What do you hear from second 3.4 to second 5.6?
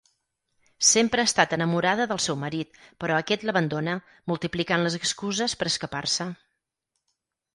l'abandona, multiplicant les excuses